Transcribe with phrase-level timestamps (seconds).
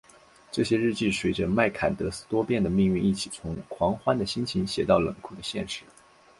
[0.51, 5.83] 这些日记随着麦坎德斯多变的命运一起从狂喜的心情写到冷酷的现实。